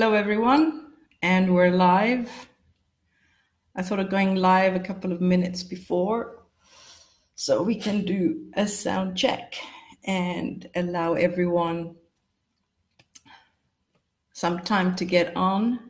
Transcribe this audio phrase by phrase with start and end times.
[0.00, 2.48] Hello, everyone, and we're live.
[3.76, 6.46] I thought of going live a couple of minutes before
[7.34, 9.56] so we can do a sound check
[10.04, 11.96] and allow everyone
[14.32, 15.80] some time to get on.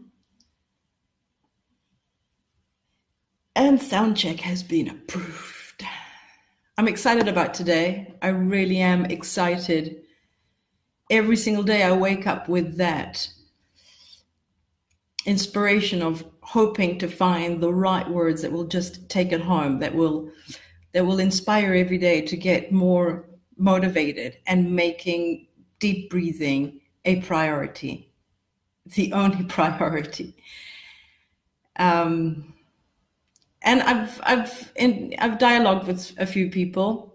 [3.55, 5.85] And sound check has been approved.
[6.77, 8.13] I'm excited about today.
[8.21, 10.03] I really am excited.
[11.13, 13.29] Every single day I wake up with that
[15.27, 19.95] inspiration of hoping to find the right words that will just take it home that
[19.95, 20.31] will
[20.93, 25.47] that will inspire every day to get more motivated and making
[25.79, 28.11] deep breathing a priority
[28.95, 30.37] the only priority.
[31.77, 32.55] Um,
[33.63, 37.15] and i've i've in, i've dialogued with a few people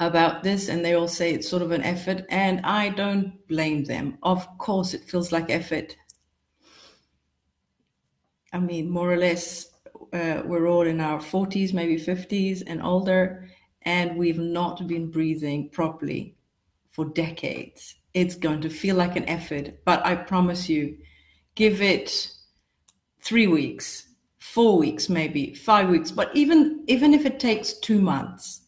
[0.00, 3.84] about this and they all say it's sort of an effort and i don't blame
[3.84, 4.16] them.
[4.22, 5.96] Of course it feels like effort
[8.52, 9.66] I mean, more or less,
[10.12, 13.48] uh, we're all in our 40s, maybe 50s and older,
[13.82, 16.36] and we've not been breathing properly
[16.90, 17.94] for decades.
[18.12, 20.98] It's going to feel like an effort, but I promise you,
[21.54, 22.28] give it
[23.22, 28.62] three weeks, four weeks, maybe five weeks, but even even if it takes two months,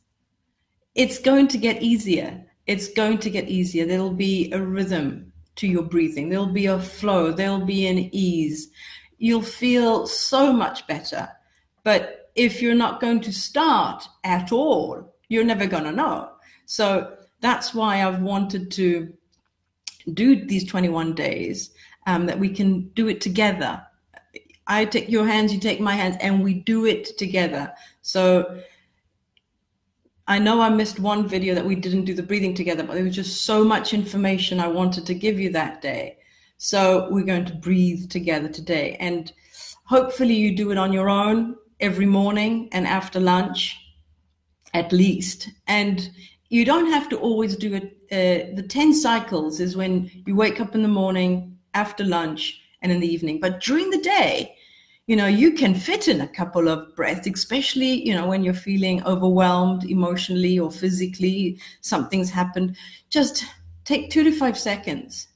[0.95, 2.45] it's going to get easier.
[2.67, 3.85] It's going to get easier.
[3.85, 6.29] There'll be a rhythm to your breathing.
[6.29, 7.33] There'll be a flow.
[7.33, 8.71] There'll be an ease
[9.23, 11.29] you'll feel so much better.
[11.85, 16.31] But if you're not going to start at all, you're never going to know.
[16.67, 19.13] So that's why I've wanted to
[20.13, 21.71] do these 21 days,
[22.09, 23.81] um, that we can do it together.
[24.67, 27.73] I take your hands, you take my hands, and we do it together.
[28.01, 28.61] So
[30.27, 33.05] I know I missed one video that we didn't do the breathing together, but there
[33.05, 36.17] was just so much information I wanted to give you that day.
[36.65, 38.97] So we're going to breathe together today.
[39.01, 39.33] And
[39.83, 43.77] hopefully you do it on your own every morning and after lunch,
[44.73, 45.51] at least.
[45.67, 46.09] And
[46.51, 47.97] you don't have to always do it.
[48.13, 52.93] Uh, the 10 cycles is when you wake up in the morning, after lunch, and
[52.93, 53.41] in the evening.
[53.41, 54.55] But during the day,
[55.09, 58.55] you know, you can fit in a couple of breaths, especially, you know, when you're
[58.55, 62.77] feeling overwhelmed emotionally or physically, something's happened.
[63.11, 63.45] Just
[63.85, 65.27] take two to five seconds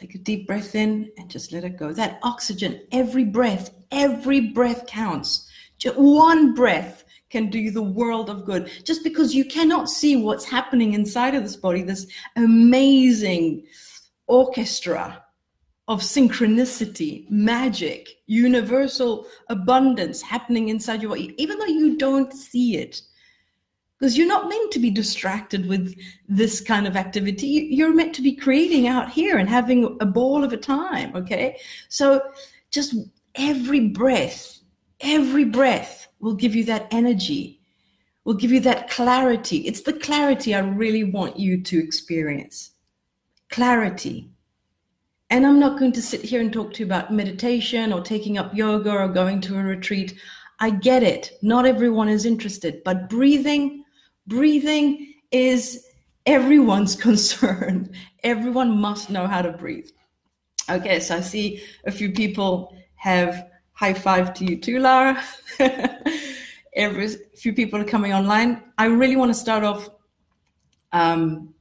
[0.00, 1.92] Take a deep breath in and just let it go.
[1.92, 5.46] That oxygen, every breath, every breath counts.
[5.76, 8.70] Just one breath can do the world of good.
[8.82, 12.06] Just because you cannot see what's happening inside of this body, this
[12.36, 13.66] amazing
[14.26, 15.22] orchestra
[15.86, 23.02] of synchronicity, magic, universal abundance happening inside your body, even though you don't see it
[24.00, 25.94] because you're not meant to be distracted with
[26.26, 27.68] this kind of activity.
[27.70, 31.14] You're meant to be creating out here and having a ball of a time.
[31.14, 31.58] Okay.
[31.90, 32.22] So
[32.70, 32.94] just
[33.34, 34.58] every breath,
[35.00, 37.60] every breath will give you that energy,
[38.24, 39.58] will give you that clarity.
[39.58, 42.70] It's the clarity I really want you to experience.
[43.50, 44.30] Clarity.
[45.28, 48.38] And I'm not going to sit here and talk to you about meditation or taking
[48.38, 50.18] up yoga or going to a retreat.
[50.58, 51.32] I get it.
[51.42, 53.84] Not everyone is interested, but breathing
[54.26, 55.86] breathing is
[56.26, 57.90] everyone's concern.
[58.22, 59.88] Everyone must know how to breathe.
[60.68, 65.22] Okay, so I see a few people have high five to you too, Lara.
[66.74, 68.62] Every few people are coming online.
[68.78, 69.88] I really want to start off
[70.92, 71.54] um,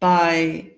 [0.00, 0.72] by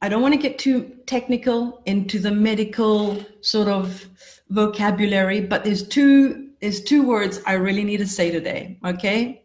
[0.00, 4.06] I don't want to get too technical into the medical sort of
[4.48, 8.78] vocabulary, but there's two there's two words I really need to say today.
[8.84, 9.42] Okay,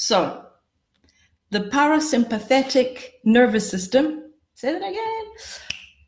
[0.00, 0.44] so,
[1.50, 5.24] the parasympathetic nervous system, say that again,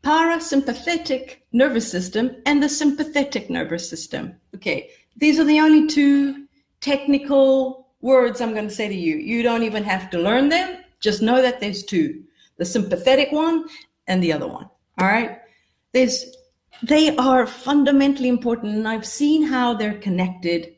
[0.01, 4.33] parasympathetic nervous system and the sympathetic nervous system.
[4.55, 6.47] Okay, these are the only two
[6.79, 9.17] technical words I'm going to say to you.
[9.17, 12.23] You don't even have to learn them, just know that there's two
[12.59, 13.65] the sympathetic one
[14.07, 14.69] and the other one.
[14.99, 15.39] All right,
[15.91, 16.33] there's
[16.81, 20.77] they are fundamentally important, and I've seen how they're connected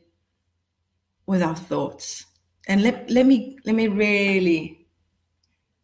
[1.26, 2.26] with our thoughts
[2.66, 4.86] and let, let me let me really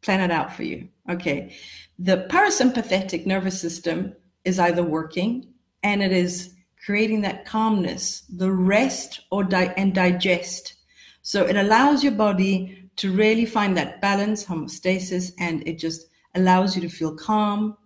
[0.02, 0.88] plan it out for you.
[1.10, 1.54] Okay.
[1.98, 6.54] The parasympathetic nervous system is either working and it is
[6.84, 10.74] creating that calmness the rest or di- and digest.
[11.22, 16.74] So it allows your body to really find that balance homeostasis and it just allows
[16.74, 17.76] you to feel calm.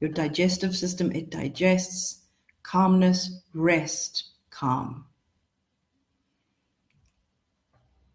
[0.00, 2.22] Your digestive system it digests.
[2.62, 5.07] Calmness rest calm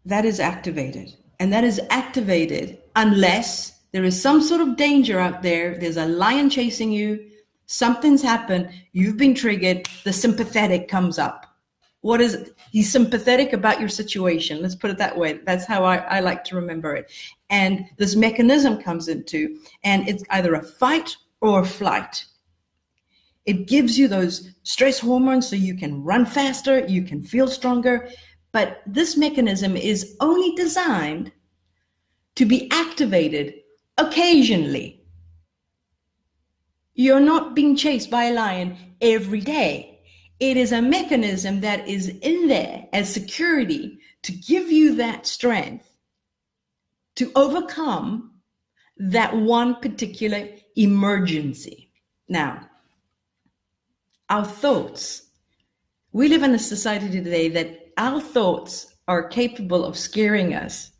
[0.04, 1.14] that is activated.
[1.40, 5.76] And that is activated unless there is some sort of danger out there.
[5.78, 7.30] There's a lion chasing you.
[7.66, 8.70] Something's happened.
[8.92, 9.88] You've been triggered.
[10.04, 11.46] The sympathetic comes up.
[12.00, 12.54] What is it?
[12.70, 14.60] He's sympathetic about your situation.
[14.60, 15.40] Let's put it that way.
[15.44, 17.10] That's how I, I like to remember it.
[17.48, 22.26] And this mechanism comes into, and it's either a fight or a flight.
[23.46, 28.10] It gives you those stress hormones so you can run faster, you can feel stronger.
[28.54, 31.32] But this mechanism is only designed
[32.36, 33.52] to be activated
[33.98, 35.02] occasionally.
[36.94, 39.98] You're not being chased by a lion every day.
[40.38, 45.90] It is a mechanism that is in there as security to give you that strength
[47.16, 48.34] to overcome
[48.96, 51.90] that one particular emergency.
[52.28, 52.70] Now,
[54.30, 55.22] our thoughts,
[56.12, 60.90] we live in a society today that our thoughts are capable of scaring us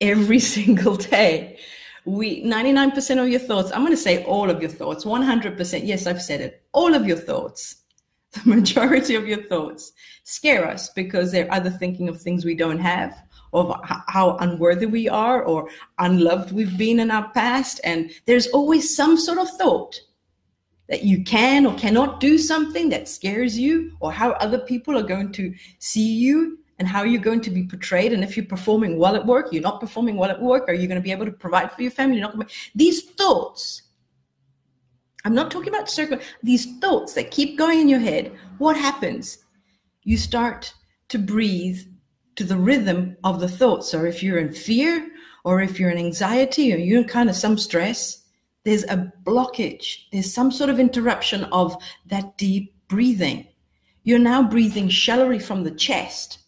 [0.00, 1.58] every single day.
[2.04, 6.08] We 99% of your thoughts i'm going to say all of your thoughts 100% yes
[6.08, 7.76] i've said it all of your thoughts
[8.32, 9.92] the majority of your thoughts
[10.24, 13.14] scare us because they're either thinking of things we don't have
[13.52, 13.72] of
[14.08, 15.68] how unworthy we are or
[15.98, 20.00] unloved we've been in our past and there's always some sort of thought
[20.92, 25.02] that you can or cannot do something that scares you or how other people are
[25.02, 28.12] going to see you and how you're going to be portrayed.
[28.12, 30.86] And if you're performing well at work, you're not performing well at work, are you
[30.86, 32.18] going to be able to provide for your family?
[32.18, 32.54] You're not going to...
[32.74, 33.84] These thoughts,
[35.24, 39.38] I'm not talking about circle, these thoughts that keep going in your head, what happens?
[40.02, 40.74] You start
[41.08, 41.80] to breathe
[42.36, 43.94] to the rhythm of the thoughts.
[43.94, 45.08] Or if you're in fear
[45.44, 48.21] or if you're in anxiety or you're in kind of some stress,
[48.64, 50.04] there's a blockage.
[50.12, 51.76] There's some sort of interruption of
[52.06, 53.46] that deep breathing.
[54.04, 56.42] You're now breathing shallowly from the chest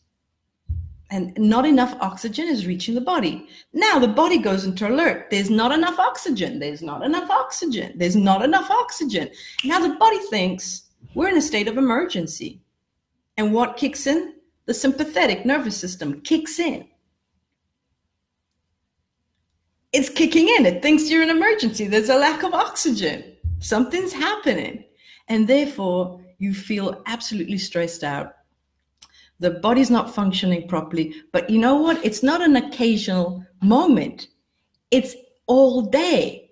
[1.15, 3.47] and not enough oxygen is reaching the body.
[3.73, 5.29] Now the body goes into alert.
[5.31, 6.59] There's not enough oxygen.
[6.59, 7.93] There's not enough oxygen.
[7.97, 9.31] There's not enough oxygen.
[9.65, 12.61] Now the body thinks we're in a state of emergency.
[13.37, 14.35] And what kicks in?
[14.67, 16.89] The sympathetic nervous system kicks in.
[19.95, 20.67] It's kicking in.
[20.67, 21.87] It thinks you're an emergency.
[21.87, 23.25] There's a lack of oxygen.
[23.61, 24.85] Something's happening.
[25.29, 28.35] And therefore, you feel absolutely stressed out
[29.41, 31.15] the body's not functioning properly.
[31.33, 32.03] But you know what?
[32.05, 34.29] It's not an occasional moment,
[34.91, 35.15] it's
[35.47, 36.51] all day.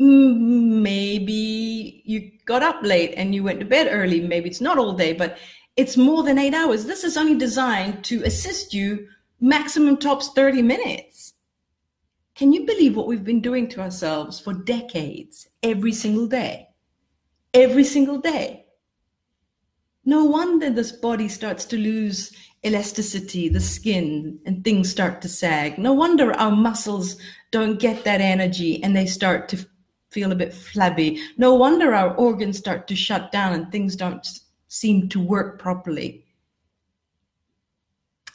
[0.00, 4.20] Mm, maybe you got up late and you went to bed early.
[4.20, 5.38] Maybe it's not all day, but
[5.76, 6.84] it's more than eight hours.
[6.84, 9.08] This is only designed to assist you
[9.40, 11.27] maximum tops 30 minutes.
[12.38, 16.68] Can you believe what we've been doing to ourselves for decades, every single day?
[17.52, 18.66] Every single day.
[20.04, 22.32] No wonder this body starts to lose
[22.64, 25.78] elasticity, the skin, and things start to sag.
[25.78, 27.16] No wonder our muscles
[27.50, 29.66] don't get that energy and they start to
[30.12, 31.20] feel a bit flabby.
[31.38, 34.24] No wonder our organs start to shut down and things don't
[34.68, 36.24] seem to work properly.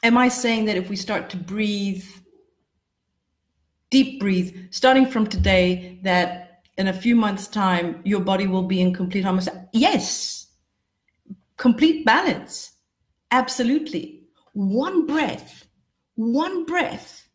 [0.04, 2.04] Am I saying that if we start to breathe,
[3.94, 8.82] deep breathe, starting from today, that in a few months' time, your body will be
[8.82, 9.46] in complete harmony?
[9.72, 10.48] Yes,
[11.58, 12.72] complete balance.
[13.30, 14.24] Absolutely.
[14.54, 15.68] One breath,
[16.16, 17.28] one breath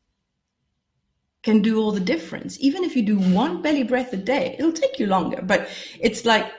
[1.45, 2.59] can do all the difference.
[2.61, 5.69] Even if you do one belly breath a day, it'll take you longer, but
[6.01, 6.51] it's like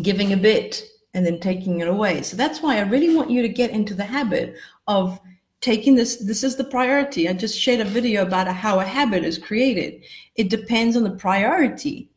[0.00, 0.82] giving a bit
[1.12, 2.22] and then taking it away.
[2.22, 4.56] So that's why I really want you to get into the habit
[4.86, 5.20] of
[5.60, 9.24] taking this this is the priority i just shared a video about how a habit
[9.24, 10.02] is created
[10.36, 12.10] it depends on the priority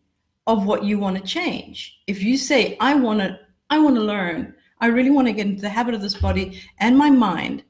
[0.48, 4.02] of what you want to change if you say i want to i want to
[4.02, 7.64] learn I really want to get into the habit of this body and my mind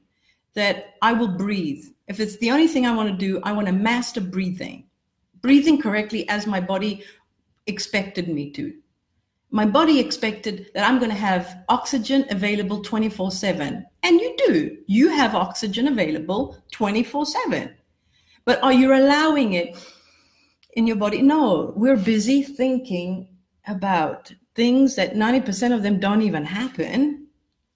[0.54, 1.84] that I will breathe.
[2.08, 4.86] If it's the only thing I want to do, I want to master breathing,
[5.42, 7.04] breathing correctly as my body
[7.66, 8.74] expected me to.
[9.54, 13.84] My body expected that I'm going to have oxygen available 24 7.
[14.02, 14.78] And you do.
[14.86, 17.74] You have oxygen available 24 7.
[18.46, 19.76] But are you allowing it
[20.72, 21.20] in your body?
[21.20, 23.28] No, we're busy thinking
[23.66, 27.26] about things that 90% of them don't even happen.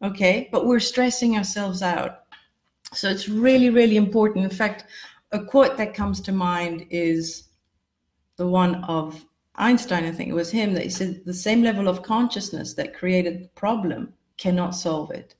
[0.02, 0.48] Okay.
[0.50, 2.20] But we're stressing ourselves out.
[2.94, 4.44] So it's really, really important.
[4.44, 4.86] In fact,
[5.30, 7.48] a quote that comes to mind is
[8.36, 9.25] the one of
[9.56, 12.94] Einstein, I think it was him, that he said, the same level of consciousness that
[12.94, 15.34] created the problem cannot solve it.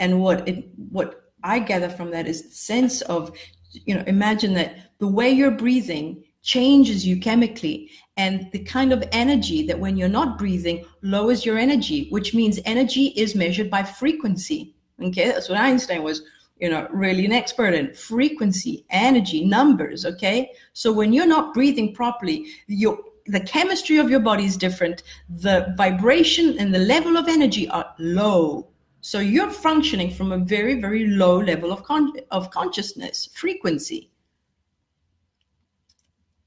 [0.00, 3.36] And what it what I gather from that is the sense of,
[3.72, 9.04] you know, imagine that the way you're breathing changes you chemically and the kind of
[9.12, 13.80] energy that when you're not breathing lowers your energy which means energy is measured by
[13.80, 16.22] frequency okay that's what einstein was
[16.62, 20.06] you know, really an expert in frequency, energy, numbers.
[20.06, 20.52] Okay.
[20.74, 25.02] So when you're not breathing properly, your the chemistry of your body is different.
[25.28, 28.68] The vibration and the level of energy are low.
[29.00, 34.10] So you're functioning from a very, very low level of, con- of consciousness, frequency.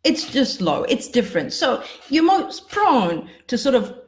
[0.03, 0.83] It's just low.
[0.83, 1.51] It's different.
[1.51, 3.99] So you're most prone to sort of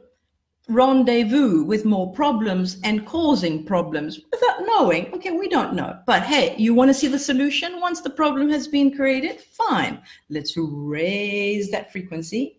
[0.68, 5.12] rendezvous with more problems and causing problems without knowing.
[5.14, 5.98] Okay, we don't know.
[6.06, 9.40] But hey, you want to see the solution once the problem has been created?
[9.40, 10.02] Fine.
[10.28, 12.57] Let's raise that frequency.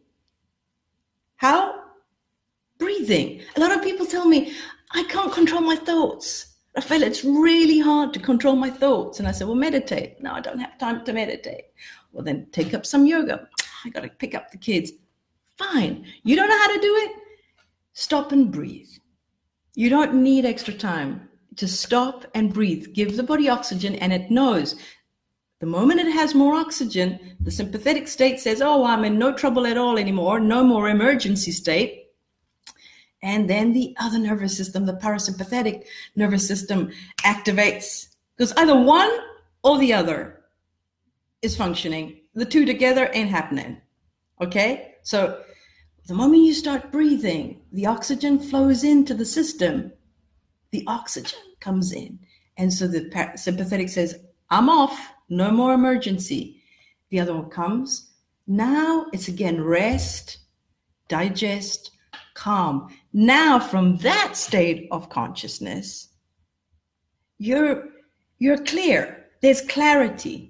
[1.39, 1.83] How?
[2.79, 3.41] Breathing.
[3.55, 4.53] A lot of people tell me,
[4.91, 6.57] I can't control my thoughts.
[6.75, 9.19] I feel it's really hard to control my thoughts.
[9.19, 10.21] And I said, Well, meditate.
[10.21, 11.63] No, I don't have time to meditate.
[12.11, 13.47] Well, then take up some yoga.
[13.85, 14.91] I got to pick up the kids.
[15.57, 16.05] Fine.
[16.23, 17.11] You don't know how to do it?
[17.93, 18.89] Stop and breathe.
[19.75, 21.29] You don't need extra time.
[21.53, 22.93] Just stop and breathe.
[22.93, 24.75] Give the body oxygen, and it knows
[25.59, 29.67] the moment it has more oxygen, the sympathetic state says, Oh, I'm in no trouble
[29.67, 32.05] at all anymore, no more emergency state.
[33.21, 35.83] And then the other nervous system, the parasympathetic
[36.15, 39.11] nervous system, activates because either one
[39.63, 40.41] or the other
[41.41, 42.21] is functioning.
[42.33, 43.81] The two together ain't happening.
[44.41, 44.95] Okay?
[45.03, 45.41] So
[46.07, 49.91] the moment you start breathing, the oxygen flows into the system.
[50.71, 52.19] The oxygen comes in.
[52.57, 54.15] And so the sympathetic says,
[54.49, 54.97] I'm off,
[55.29, 56.61] no more emergency.
[57.09, 58.11] The other one comes.
[58.47, 60.37] Now it's again rest,
[61.07, 61.91] digest,
[62.33, 62.93] calm.
[63.13, 66.09] Now, from that state of consciousness,
[67.37, 67.89] you're,
[68.37, 69.25] you're clear.
[69.41, 70.49] There's clarity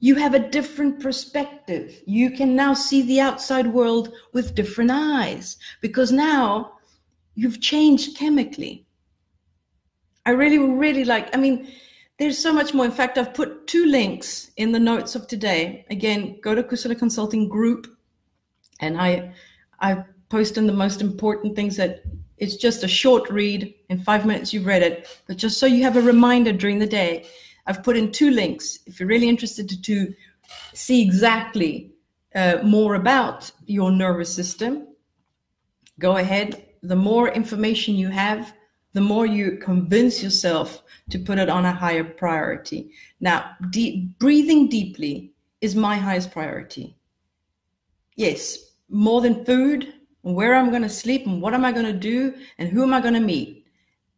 [0.00, 2.02] you have a different perspective.
[2.06, 6.72] You can now see the outside world with different eyes because now
[7.34, 8.86] you've changed chemically.
[10.24, 11.70] I really, really like, I mean,
[12.20, 12.84] there's so much more.
[12.84, 15.86] In fact, I've put two links in the notes of today.
[15.88, 17.86] Again, go to Kusala Consulting Group,
[18.78, 19.32] and I,
[19.80, 22.02] I post in the most important things that
[22.36, 23.74] it's just a short read.
[23.88, 26.86] In five minutes, you've read it, but just so you have a reminder during the
[26.86, 27.26] day.
[27.66, 30.14] I've put in two links if you're really interested to, to
[30.74, 31.90] see exactly
[32.34, 34.88] uh, more about your nervous system.
[35.98, 36.66] Go ahead.
[36.82, 38.52] The more information you have,
[38.92, 42.90] the more you convince yourself to put it on a higher priority.
[43.20, 46.96] Now, deep, breathing deeply is my highest priority.
[48.16, 51.92] Yes, more than food, where I'm going to sleep, and what am I going to
[51.92, 53.66] do, and who am I going to meet,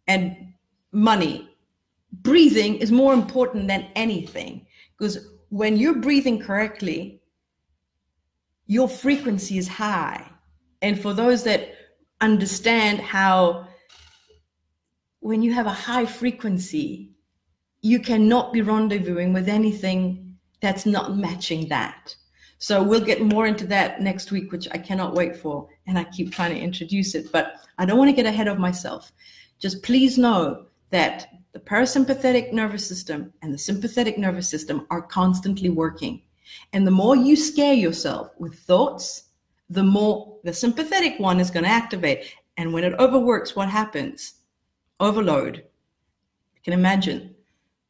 [0.09, 0.55] and
[0.93, 1.53] money
[2.13, 4.67] breathing is more important than anything
[4.99, 7.21] because when you're breathing correctly,
[8.67, 10.31] your frequency is high.
[10.83, 11.75] And for those that
[12.21, 13.69] understand how,
[15.23, 17.13] when you have a high frequency,
[17.81, 22.15] you cannot be rendezvousing with anything that's not matching that.
[22.59, 25.69] So we'll get more into that next week, which I cannot wait for.
[25.87, 28.59] And I keep trying to introduce it, but I don't want to get ahead of
[28.59, 29.13] myself.
[29.61, 35.71] Just please know that the parasympathetic nervous system and the sympathetic nervous system are constantly
[35.71, 36.23] working.
[36.73, 39.25] And the more you scare yourself with thoughts,
[39.71, 42.35] the more the sympathetic one is going to activate.
[42.57, 44.35] And when it overworks, what happens?
[45.03, 45.57] Overload.
[45.57, 47.35] You can imagine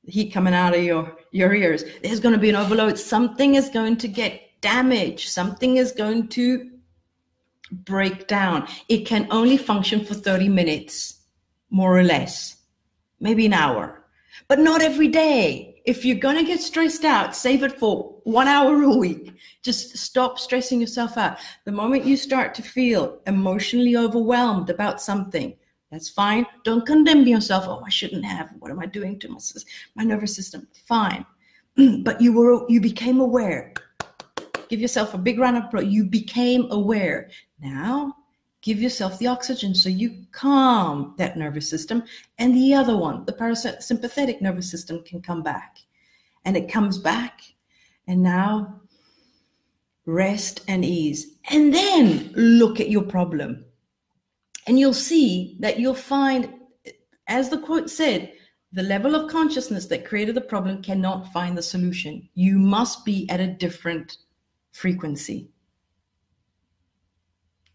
[0.05, 1.85] the heat coming out of your, your ears.
[2.03, 2.99] There's going to be an overload.
[2.99, 5.29] Something is going to get damaged.
[5.29, 6.71] Something is going to
[7.71, 8.67] break down.
[8.89, 11.21] It can only function for 30 minutes,
[11.71, 12.57] more or less
[13.21, 14.05] maybe an hour,
[14.49, 15.81] but not every day.
[15.85, 19.35] If you're going to get stressed out, save it for one hour a week.
[19.63, 21.39] Just stop stressing yourself out.
[21.65, 25.55] The moment you start to feel emotionally overwhelmed about something,
[25.93, 26.47] that's fine.
[26.65, 27.67] Don't condemn yourself.
[27.69, 28.51] Oh, I shouldn't have.
[28.61, 29.39] What am I doing to my,
[29.95, 30.67] my nervous system?
[30.87, 31.27] Fine.
[32.03, 33.75] but you were you became aware.
[34.71, 35.85] Give yourself a big round of applause.
[35.85, 37.29] You became aware.
[37.61, 38.17] Now
[38.63, 42.03] give yourself the oxygen so you calm that nervous system
[42.39, 45.79] and the other one the parasympathetic nervous system can come back
[46.45, 47.43] and it comes back
[48.07, 48.81] and now
[50.07, 53.65] rest and ease and then look at your problem
[54.67, 56.53] and you'll see that you'll find
[57.29, 58.33] as the quote said
[58.73, 62.29] the level of consciousness that created the problem cannot find the solution.
[62.35, 64.17] You must be at a different
[64.73, 65.51] frequency.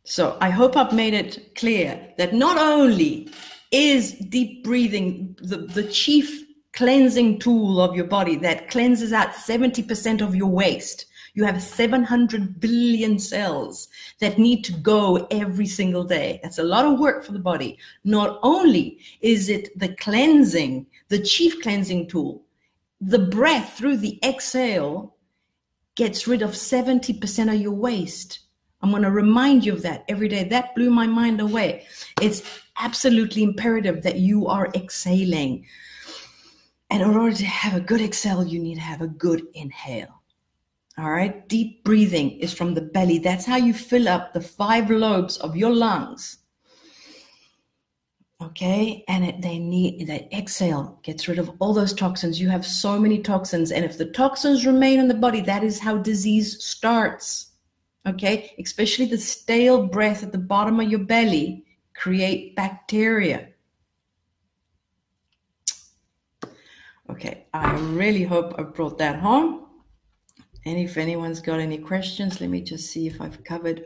[0.04, 3.30] So I hope I've made it clear that not only
[3.72, 10.22] is deep breathing the, the chief cleansing tool of your body that cleanses out 70%
[10.22, 11.06] of your waste,
[11.38, 13.90] You have 700 billion cells
[14.20, 16.40] that need to go every single day.
[16.42, 17.78] That's a lot of work for the body.
[18.04, 22.42] Not only is it the cleansing, the chief cleansing tool,
[23.00, 25.16] the breath through the exhale
[25.94, 28.40] gets rid of 70% of your waste.
[28.82, 30.44] I'm going to remind you of that every day.
[30.44, 31.86] That blew my mind away.
[32.20, 32.42] It's
[32.78, 35.68] absolutely imperative that you are exhaling.
[36.90, 40.17] And in order to have a good exhale, you need to have a good inhale.
[40.98, 41.48] All right.
[41.48, 43.20] Deep breathing is from the belly.
[43.20, 46.40] That's how you fill up the five lobes of your lungs.
[48.42, 49.04] Okay.
[49.08, 52.42] And it, they need that exhale gets rid of all those toxins.
[52.42, 53.72] You have so many toxins.
[53.72, 57.52] And if the toxins remain in the body, that is how disease starts.
[58.08, 58.54] Okay.
[58.58, 63.50] Especially the stale breath at the bottom of your belly create bacteria.
[67.10, 69.67] Okay, I really hope I brought that home.
[70.68, 73.86] And if anyone's got any questions, let me just see if I've covered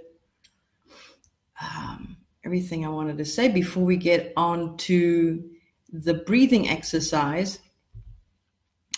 [1.61, 5.47] um, everything I wanted to say before we get on to
[5.93, 7.59] the breathing exercise.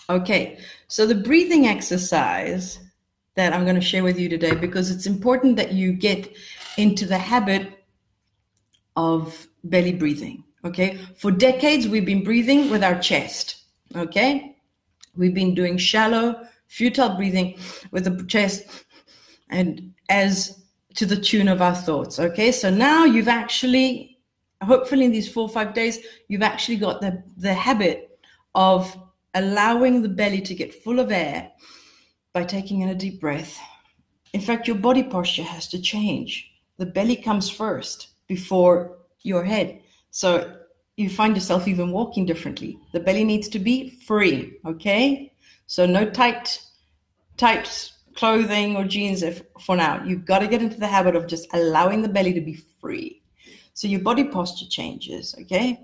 [0.08, 2.78] Okay, so the breathing exercise
[3.34, 6.34] that I'm going to share with you today, because it's important that you get
[6.78, 7.84] into the habit
[8.96, 10.42] of belly breathing.
[10.64, 13.56] Okay, for decades, we've been breathing with our chest.
[13.94, 14.56] Okay,
[15.14, 17.56] we've been doing shallow, futile breathing
[17.92, 18.84] with the chest
[19.48, 20.64] and as
[20.96, 22.18] to the tune of our thoughts.
[22.18, 24.18] Okay, so now you've actually,
[24.60, 28.18] hopefully, in these four or five days, you've actually got the, the habit
[28.56, 28.96] of
[29.34, 31.50] allowing the belly to get full of air
[32.32, 33.56] by taking in a deep breath.
[34.32, 36.50] In fact, your body posture has to change.
[36.78, 39.80] The belly comes first before your head.
[40.10, 40.56] So
[40.96, 42.78] you find yourself even walking differently.
[42.92, 45.33] The belly needs to be free, okay?
[45.66, 46.62] So no tight,
[47.36, 50.02] tight clothing or jeans if, for now.
[50.04, 53.22] You've got to get into the habit of just allowing the belly to be free.
[53.72, 55.80] So your body posture changes, okay?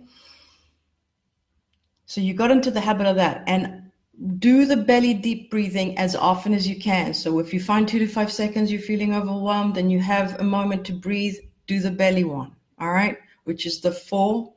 [2.06, 3.90] So you got into the habit of that and
[4.38, 7.14] do the belly deep breathing as often as you can.
[7.14, 10.44] So if you find two to five seconds you're feeling overwhelmed and you have a
[10.44, 13.18] moment to breathe, do the belly one, all right?
[13.44, 14.52] Which is the four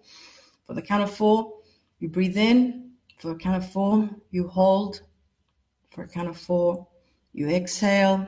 [0.66, 1.54] for the count of four,
[2.00, 2.92] you breathe in.
[3.20, 5.02] For the count of four, you hold.
[5.94, 6.88] For a count of four,
[7.34, 8.28] you exhale.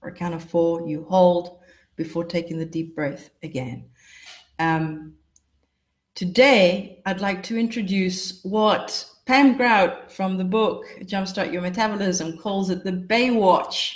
[0.00, 1.58] For a count of four, you hold
[1.94, 3.84] before taking the deep breath again.
[4.58, 5.14] Um,
[6.16, 12.68] today, I'd like to introduce what Pam Grout from the book Jumpstart Your Metabolism calls
[12.68, 13.94] it the Baywatch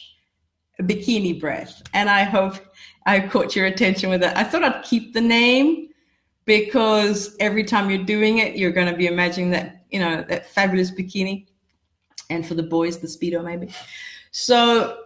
[0.83, 1.83] bikini breath.
[1.93, 2.55] And I hope
[3.05, 4.33] I caught your attention with it.
[4.37, 5.89] I thought I'd keep the name
[6.45, 10.49] because every time you're doing it, you're going to be imagining that, you know, that
[10.51, 11.49] fabulous bikini.
[12.31, 13.73] And for the boys, the Speedo maybe.
[14.31, 14.99] So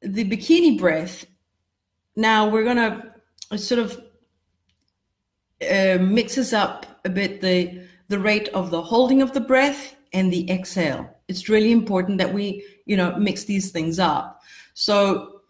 [0.00, 1.24] the bikini breath,
[2.16, 4.00] now we're going to sort of
[5.70, 10.32] uh, mixes up a bit the the rate of the holding of the breath and
[10.32, 11.10] the exhale.
[11.28, 14.42] It's really important that we, you know, mix these things up.
[14.74, 15.40] So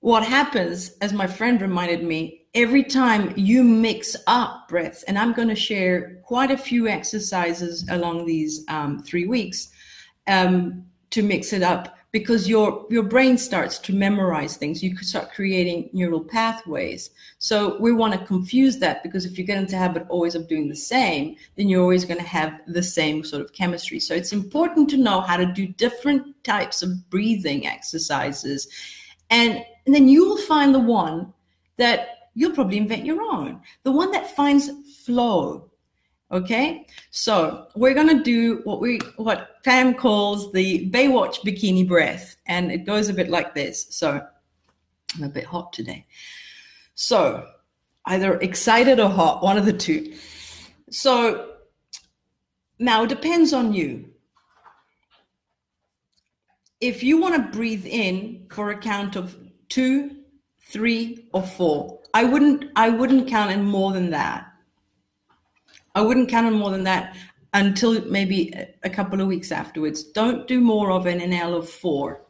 [0.00, 5.32] what happens, as my friend reminded me, every time you mix up breaths, and I'm
[5.32, 9.68] going to share quite a few exercises along these um, three weeks
[10.26, 15.32] um, to mix it up because your your brain starts to memorize things you start
[15.32, 20.04] creating neural pathways so we want to confuse that because if you get into habit
[20.08, 23.52] always of doing the same then you're always going to have the same sort of
[23.52, 28.66] chemistry so it's important to know how to do different types of breathing exercises
[29.30, 31.32] and, and then you will find the one
[31.76, 33.60] that you'll probably invent your own.
[33.84, 34.70] The one that finds
[35.04, 35.69] flow.
[36.32, 42.70] Okay, so we're gonna do what we what Pam calls the Baywatch bikini breath, and
[42.70, 43.88] it goes a bit like this.
[43.90, 44.24] So
[45.16, 46.06] I'm a bit hot today.
[46.94, 47.48] So
[48.06, 50.14] either excited or hot, one of the two.
[50.90, 51.56] So
[52.78, 54.10] now it depends on you.
[56.80, 59.36] If you want to breathe in for a count of
[59.68, 60.16] two,
[60.60, 64.49] three, or four, I wouldn't I wouldn't count in more than that.
[65.94, 67.16] I wouldn't count on more than that
[67.52, 70.04] until maybe a couple of weeks afterwards.
[70.04, 72.22] Don't do more of an inhale of four.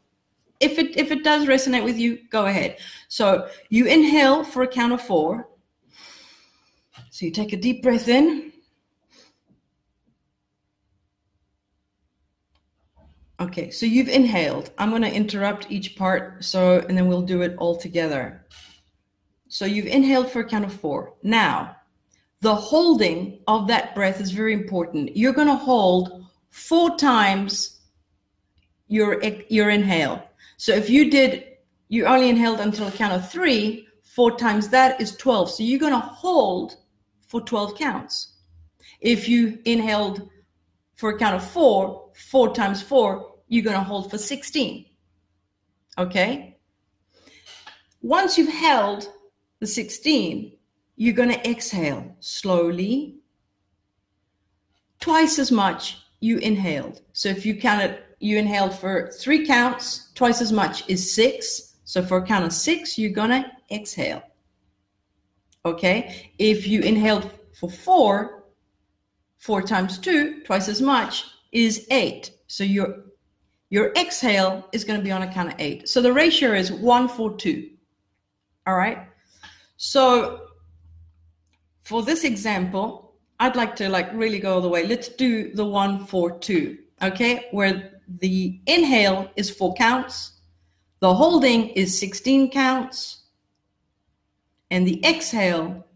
[0.61, 2.79] If it if it does resonate with you, go ahead.
[3.09, 5.49] So you inhale for a count of four.
[7.11, 8.53] So you take a deep breath in.
[13.41, 14.71] Okay, so you've inhaled.
[14.77, 18.47] I'm going to interrupt each part so and then we'll do it all together.
[19.49, 21.15] So you've inhaled for a count of four.
[21.23, 21.77] Now,
[22.41, 25.17] the holding of that breath is very important.
[25.17, 27.81] You're going to hold four times
[28.89, 30.23] your your inhale.
[30.57, 31.45] So if you did,
[31.89, 35.51] you only inhaled until a count of three, four times that is 12.
[35.51, 36.77] So you're going to hold
[37.27, 38.35] for 12 counts.
[39.01, 40.29] If you inhaled
[40.97, 44.87] for a count of four, four times four, you're going to hold for 16.
[45.99, 46.59] Okay?
[48.03, 49.09] Once you've held
[49.61, 50.53] the 16,
[51.01, 53.15] you're going to exhale slowly,
[55.01, 57.01] twice as much you inhaled.
[57.15, 61.79] So if you counted, you inhaled for three counts, twice as much is six.
[61.85, 64.23] So for a count of six, you're going to exhale.
[65.65, 66.31] Okay.
[66.37, 68.45] If you inhaled for four,
[69.39, 72.33] four times two, twice as much is eight.
[72.47, 73.05] So your
[73.71, 75.89] your exhale is going to be on a count of eight.
[75.89, 77.71] So the ratio is one for two.
[78.67, 79.09] All right.
[79.79, 80.50] So
[81.83, 84.87] for this example, I'd like to like really go all the way.
[84.87, 86.79] Let's do the one, four, two.
[87.03, 90.33] Okay, where the inhale is four counts,
[91.01, 93.23] the holding is 16 counts,
[94.71, 95.87] and the exhale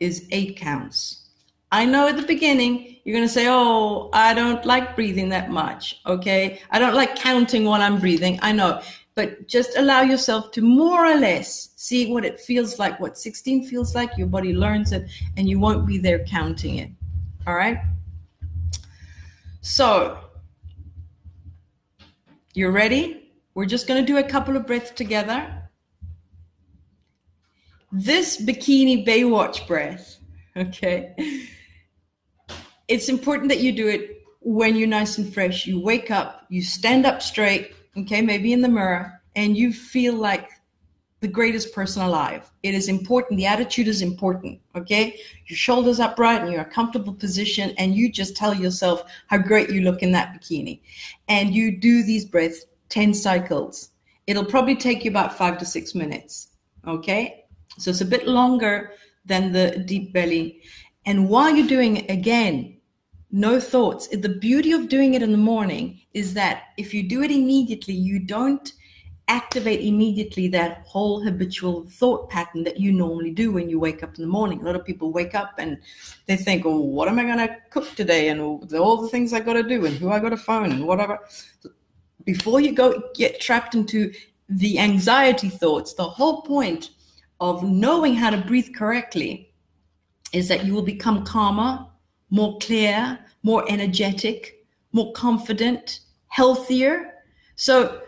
[0.00, 1.26] is eight counts.
[1.72, 5.50] I know at the beginning you're going to say, Oh, I don't like breathing that
[5.50, 6.00] much.
[6.06, 6.60] Okay.
[6.70, 8.38] I don't like counting while I'm breathing.
[8.42, 8.82] I know
[9.16, 13.66] but just allow yourself to more or less see what it feels like, what 16
[13.66, 14.16] feels like.
[14.18, 16.90] Your body learns it, and you won't be there counting it.
[17.46, 17.78] All right.
[19.62, 20.18] So,
[22.52, 23.32] you're ready?
[23.54, 25.62] We're just going to do a couple of breaths together.
[27.90, 30.18] This bikini Baywatch breath,
[30.56, 31.14] okay?
[32.86, 35.66] It's important that you do it when you're nice and fresh.
[35.66, 40.14] You wake up, you stand up straight, okay, maybe in the mirror, and you feel
[40.14, 40.50] like
[41.20, 42.50] the greatest person alive.
[42.62, 43.38] It is important.
[43.38, 44.60] The attitude is important.
[44.76, 45.18] Okay.
[45.46, 49.70] Your shoulders upright and you're a comfortable position, and you just tell yourself how great
[49.70, 50.80] you look in that bikini.
[51.28, 53.90] And you do these breaths 10 cycles.
[54.26, 56.48] It'll probably take you about five to six minutes.
[56.86, 57.44] Okay.
[57.78, 58.92] So it's a bit longer
[59.24, 60.62] than the deep belly.
[61.04, 62.75] And while you're doing it again,
[63.30, 64.08] no thoughts.
[64.08, 67.94] The beauty of doing it in the morning is that if you do it immediately,
[67.94, 68.72] you don't
[69.28, 74.14] activate immediately that whole habitual thought pattern that you normally do when you wake up
[74.14, 74.60] in the morning.
[74.60, 75.78] A lot of people wake up and
[76.26, 78.28] they think, oh, what am I going to cook today?
[78.28, 80.86] And all the things I got to do and who I got to phone and
[80.86, 81.18] whatever.
[82.24, 84.12] Before you go get trapped into
[84.48, 86.90] the anxiety thoughts, the whole point
[87.40, 89.52] of knowing how to breathe correctly
[90.32, 91.84] is that you will become calmer,
[92.30, 97.14] more clear, more energetic, more confident, healthier.
[97.54, 98.02] So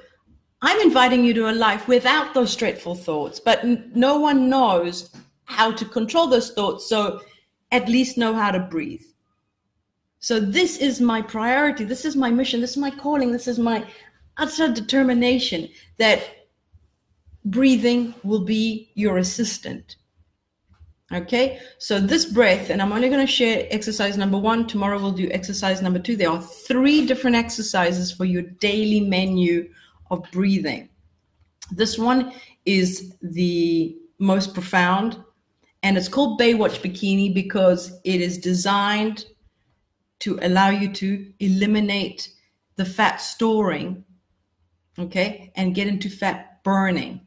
[0.62, 5.10] I'm inviting you to a life without those dreadful thoughts, but n- no one knows
[5.44, 6.88] how to control those thoughts.
[6.88, 7.20] So
[7.70, 9.02] at least know how to breathe.
[10.20, 11.84] So this is my priority.
[11.84, 12.60] This is my mission.
[12.60, 13.30] This is my calling.
[13.30, 13.86] This is my
[14.36, 16.22] utter determination that
[17.44, 19.96] breathing will be your assistant.
[21.10, 24.66] Okay, so this breath, and I'm only going to share exercise number one.
[24.66, 26.16] Tomorrow we'll do exercise number two.
[26.16, 29.70] There are three different exercises for your daily menu
[30.10, 30.90] of breathing.
[31.70, 32.34] This one
[32.66, 35.16] is the most profound,
[35.82, 39.24] and it's called Baywatch Bikini because it is designed
[40.18, 42.28] to allow you to eliminate
[42.76, 44.04] the fat storing,
[44.98, 47.22] okay, and get into fat burning.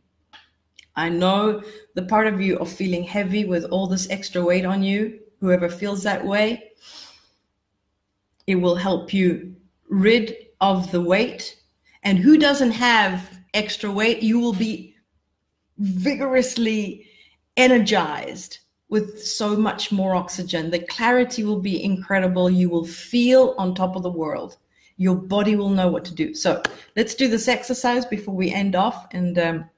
[0.96, 4.84] I know the part of you of feeling heavy with all this extra weight on
[4.84, 6.72] you, whoever feels that way,
[8.48, 9.56] it will help you
[9.90, 11.58] rid of the weight.
[12.04, 14.96] And who doesn't have extra weight, you will be
[15.78, 17.06] vigorously
[17.58, 20.70] energized with so much more oxygen.
[20.70, 22.50] The clarity will be incredible.
[22.50, 24.58] You will feel on top of the world.
[24.98, 26.34] Your body will know what to do.
[26.34, 26.62] So
[26.96, 29.08] let's do this exercise before we end off.
[29.12, 29.70] And um,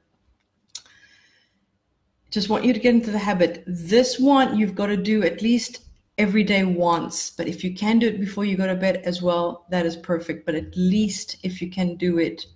[2.34, 3.64] just want you to get into the habit.
[3.68, 5.84] This one you've got to do at least
[6.18, 7.30] every day once.
[7.30, 9.96] But if you can do it before you go to bed as well, that is
[9.96, 10.44] perfect.
[10.44, 12.48] But at least if you can do it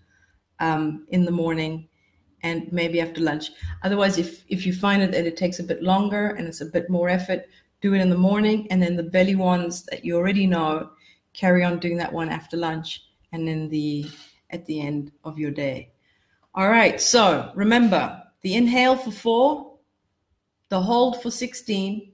[0.60, 1.88] um, in the morning
[2.42, 3.52] and maybe after lunch.
[3.84, 6.66] Otherwise, if if you find it that it takes a bit longer and it's a
[6.66, 7.46] bit more effort,
[7.82, 10.90] do it in the morning, and then the belly ones that you already know,
[11.34, 14.06] carry on doing that one after lunch, and then the
[14.50, 15.92] at the end of your day.
[16.56, 17.00] All right.
[17.00, 19.67] So remember the inhale for four,
[20.70, 22.12] the hold for 16,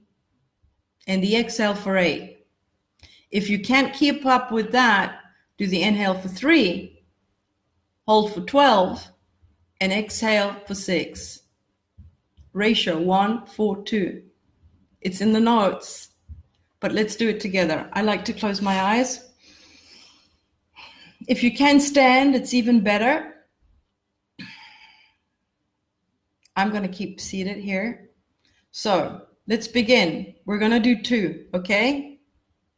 [1.06, 2.46] and the exhale for eight.
[3.30, 5.20] If you can't keep up with that,
[5.58, 7.04] do the inhale for three,
[8.06, 9.08] hold for 12,
[9.80, 11.40] and exhale for six.
[12.52, 14.22] Ratio one, four, two.
[15.00, 16.10] It's in the notes,
[16.80, 17.88] but let's do it together.
[17.92, 19.28] I like to close my eyes.
[21.26, 23.34] If you can stand, it's even better.
[26.56, 28.10] I'm going to keep seated here.
[28.76, 30.34] So let's begin.
[30.46, 32.18] We're going to do two, okay?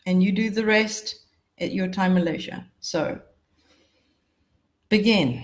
[0.04, 1.20] And you do the rest
[1.56, 2.62] at your time and leisure.
[2.80, 3.18] So
[4.90, 5.42] begin.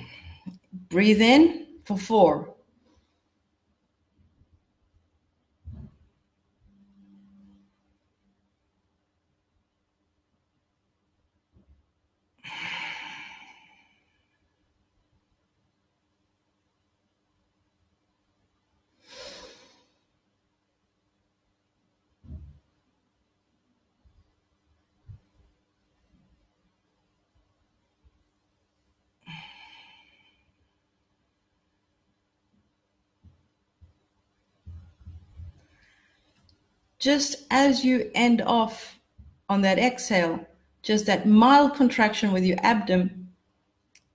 [0.91, 2.52] Breathe in for four.
[37.03, 38.97] Just as you end off
[39.49, 40.39] on that exhale,
[40.83, 43.29] just that mild contraction with your abdomen,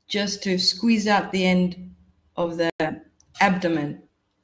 [0.08, 1.94] just to squeeze out the end
[2.38, 2.72] of the
[3.42, 4.02] abdomen.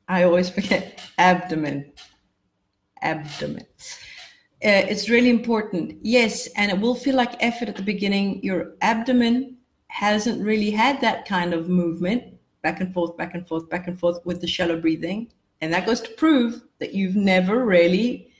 [0.10, 1.94] I always forget abdomen.
[3.02, 3.66] Abdomen.
[4.66, 5.98] Uh, it's really important.
[6.02, 8.44] Yes, and it will feel like effort at the beginning.
[8.44, 9.56] Your abdomen
[9.88, 12.26] hasn't really had that kind of movement
[12.62, 15.32] back and forth, back and forth, back and forth with the shallow breathing.
[15.62, 18.32] And that goes to prove that you've never really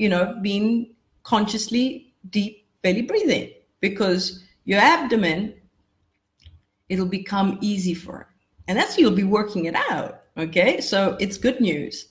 [0.00, 5.52] you know, being consciously deep belly breathing because your abdomen,
[6.88, 8.26] it'll become easy for it.
[8.66, 10.22] And that's you'll be working it out.
[10.38, 10.80] Okay.
[10.80, 12.06] So it's good news.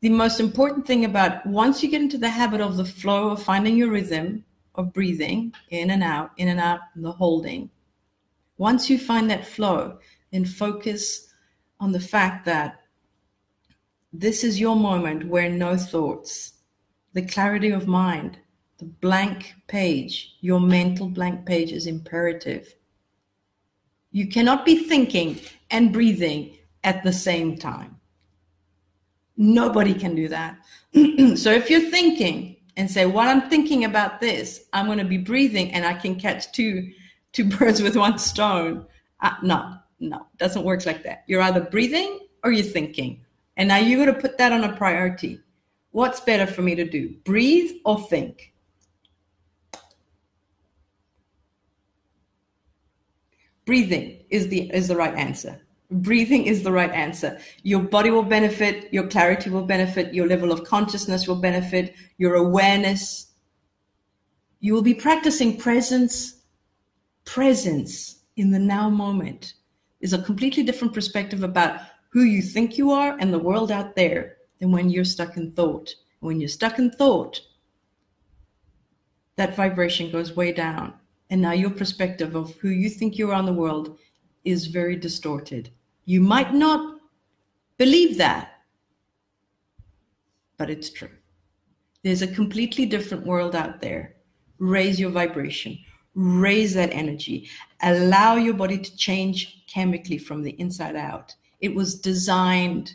[0.00, 3.42] The most important thing about once you get into the habit of the flow of
[3.42, 4.44] finding your rhythm
[4.76, 7.68] of breathing in and out, in and out, and the holding,
[8.56, 9.98] once you find that flow,
[10.32, 11.34] then focus
[11.78, 12.80] on the fact that
[14.14, 16.54] this is your moment where no thoughts,
[17.18, 18.38] the clarity of mind,
[18.78, 22.76] the blank page, your mental blank page is imperative.
[24.12, 27.96] You cannot be thinking and breathing at the same time.
[29.36, 30.58] Nobody can do that.
[31.34, 35.18] so if you're thinking and say, while I'm thinking about this, I'm going to be
[35.18, 36.92] breathing and I can catch two,
[37.32, 38.86] two birds with one stone.
[39.20, 41.24] Uh, no, no, doesn't work like that.
[41.26, 43.24] You're either breathing or you're thinking.
[43.56, 45.40] And now you're going to put that on a priority.
[45.98, 47.12] What's better for me to do?
[47.24, 48.52] Breathe or think?
[53.66, 55.60] Breathing is the is the right answer.
[55.90, 57.40] Breathing is the right answer.
[57.64, 62.36] Your body will benefit, your clarity will benefit, your level of consciousness will benefit, your
[62.36, 63.32] awareness.
[64.60, 66.42] You will be practicing presence.
[67.24, 69.54] Presence in the now moment
[70.00, 71.80] is a completely different perspective about
[72.10, 75.52] who you think you are and the world out there than when you're stuck in
[75.52, 75.94] thought.
[76.20, 77.40] When you're stuck in thought,
[79.36, 80.94] that vibration goes way down.
[81.30, 83.98] And now your perspective of who you think you are on the world
[84.44, 85.70] is very distorted.
[86.06, 87.00] You might not
[87.76, 88.62] believe that,
[90.56, 91.10] but it's true.
[92.02, 94.16] There's a completely different world out there.
[94.58, 95.78] Raise your vibration,
[96.14, 97.48] raise that energy,
[97.82, 101.34] allow your body to change chemically from the inside out.
[101.60, 102.94] It was designed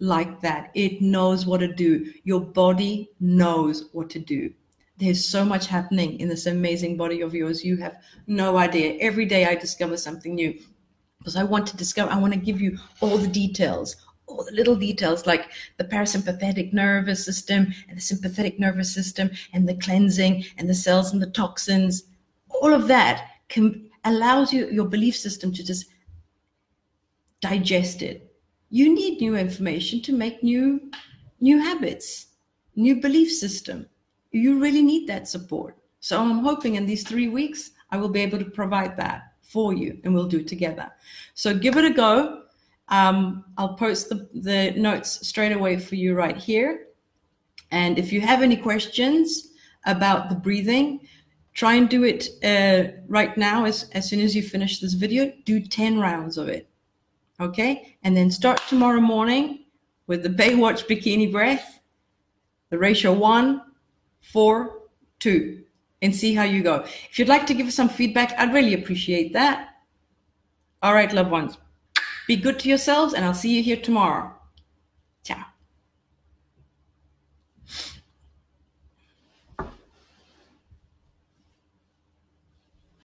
[0.00, 0.70] like that.
[0.74, 2.12] It knows what to do.
[2.24, 4.52] Your body knows what to do.
[4.96, 7.64] There's so much happening in this amazing body of yours.
[7.64, 8.96] You have no idea.
[9.00, 10.58] Every day I discover something new
[11.18, 14.52] because I want to discover, I want to give you all the details, all the
[14.52, 20.44] little details like the parasympathetic nervous system and the sympathetic nervous system and the cleansing
[20.58, 22.04] and the cells and the toxins.
[22.48, 25.86] All of that can allows you your belief system to just
[27.40, 28.29] digest it
[28.70, 30.90] you need new information to make new
[31.40, 32.26] new habits
[32.76, 33.86] new belief system.
[34.30, 35.76] You really need that support.
[35.98, 39.74] So i'm hoping in these three weeks i will be able to provide that for
[39.74, 40.90] you and we'll do it together.
[41.34, 42.42] So give it a go.
[42.88, 46.86] Um, i'll post the, the notes straight away for you right here.
[47.70, 49.48] And if you have any questions
[49.84, 51.00] about the breathing
[51.52, 55.32] try and do it uh, right now as, as soon as you finish this video.
[55.44, 56.69] Do 10 rounds of it
[57.40, 57.96] Okay.
[58.02, 59.64] And then start tomorrow morning
[60.06, 61.80] with the Baywatch bikini breath,
[62.68, 63.62] the ratio one,
[64.20, 64.82] four,
[65.18, 65.62] two,
[66.02, 66.84] and see how you go.
[67.10, 69.68] If you'd like to give us some feedback, I'd really appreciate that.
[70.82, 71.58] All right, loved ones,
[72.26, 74.34] be good to yourselves, and I'll see you here tomorrow.